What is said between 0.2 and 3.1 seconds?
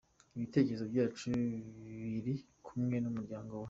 Ibitekerezo byacu biri kumwe